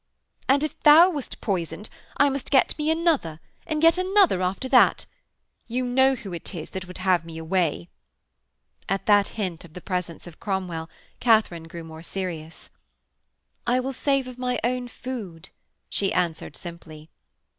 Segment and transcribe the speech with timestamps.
[0.49, 5.05] 'And if thou wast poisoned, I must get me another, and yet another after that.
[5.67, 7.87] You know who it is that would have me away.'
[8.89, 12.71] At that hint of the presence of Cromwell, Katharine grew more serious.
[13.67, 15.49] 'I will save of my own food,'
[15.87, 17.11] she answered simply.